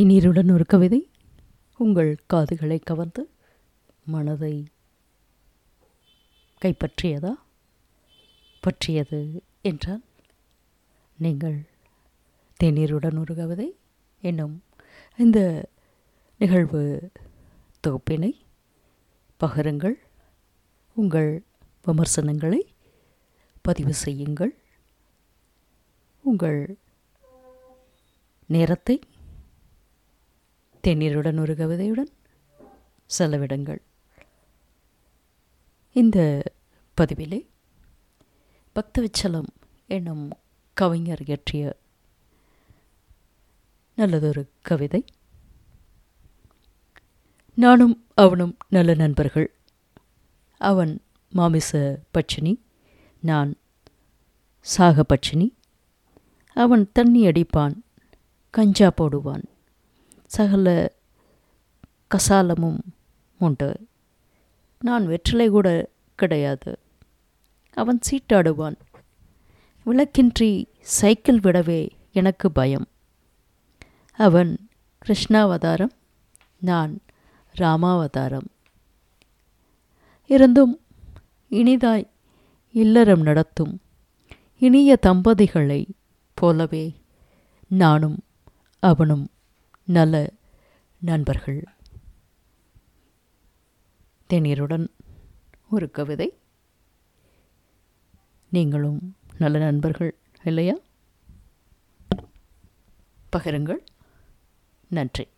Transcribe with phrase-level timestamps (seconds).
[0.00, 1.10] தேநீருடன் ஒரு கவிதை
[1.76, 3.30] உங்கள் காதுகளை கவர்ந்து
[4.04, 4.64] மனதை
[6.62, 7.32] கைப்பற்றியதா?
[8.60, 10.02] பற்றியது என்றால்
[11.16, 11.58] நீங்கள்
[12.60, 13.76] தேநீருடன் ஒரு கவிதை
[14.20, 14.62] என்னும்
[15.16, 15.68] இந்த
[16.38, 17.10] நிகழ்வு
[17.86, 18.32] தொகுப்பினை
[19.40, 19.94] பகருங்கள்.
[20.94, 21.44] உங்கள்
[21.82, 22.74] விமர்சனங்களை
[23.62, 24.54] பதிவு செய்யுங்கள்.
[26.20, 26.76] உங்கள்
[28.46, 29.00] நேரத்தை
[30.82, 32.10] தேநீருடன் ஒரு கவிதையுடன்
[33.18, 33.78] செலவிடுங்கள்.
[35.92, 36.42] இந்த
[37.00, 37.46] பதிவிலே
[38.74, 39.50] பக்தவிச்சலம்
[39.86, 40.30] என்னும்
[40.74, 41.76] கவிஞர் இயற்றிய
[43.96, 45.04] நல்லதொரு கவிதை.
[47.54, 49.54] நானும் அவனும் நல்ல நண்பர்கள்.
[50.58, 52.60] அவன் மாமிச பட்சினி
[53.20, 53.56] நான்
[54.60, 55.54] சாக பட்சினி
[56.54, 57.80] அவன் தண்ணி அடிப்பான்
[58.50, 59.44] கஞ்சா போடுவான்.
[60.30, 60.92] சகல
[62.14, 62.78] கசாலமும்
[63.38, 63.86] உண்டு.
[64.80, 66.78] நான் வெற்றிலை கூட கிடையாது.
[67.74, 68.76] அவன் சீட்டாடுவான்.
[69.86, 72.86] விளக்கின்றி சைக்கிள் விடவே எனக்கு பயம்.
[74.12, 74.68] அவன்
[75.06, 75.94] கிருஷ்ணாவதாரம்
[76.58, 77.00] நான்
[77.58, 78.46] ராமாவதாரம்.
[80.26, 80.80] இருந்தும்
[81.50, 82.08] இனிதாய்
[82.72, 83.80] இல்லறம் நடத்தும்
[84.58, 85.86] இனிய தம்பதிகளை
[86.34, 86.94] போலவே
[87.68, 88.18] நானும்
[88.80, 89.28] அவனும்
[89.90, 90.30] நல்ல
[90.98, 91.64] நண்பர்கள்.
[94.30, 94.88] தேநீருடன்
[95.70, 96.38] ஒரு கவிதை.
[98.50, 100.74] நீங்களும் நல்ல நண்பர்கள் இல்லையா?
[103.36, 103.78] பகிருங்கள்.
[104.88, 105.28] நன்றி.